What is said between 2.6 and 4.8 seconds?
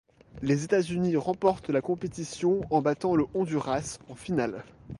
en battant le Honduras en finale.